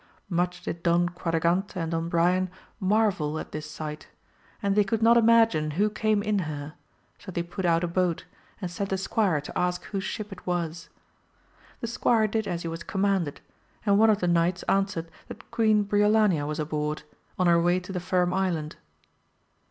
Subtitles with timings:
[0.31, 3.85] Much did Don Quadragante and Don Brian marvel at 122 AMADIS OF GAUL.
[3.85, 4.07] tliis sight,
[4.63, 6.73] and they could not imagine who came in her,
[7.19, 8.25] so they put out a boat,
[8.59, 10.89] and sent a squire to ask whose ship it was.
[11.81, 13.41] The squire did as he was commanded,
[13.85, 17.03] and one of the knights answered that Queen Briolania was aboard,
[17.37, 18.77] on her way to the Firm Island.